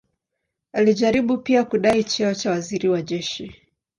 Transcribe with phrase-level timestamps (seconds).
[0.73, 3.55] Alijaribu pia kudai cheo cha waziri wa jeshi.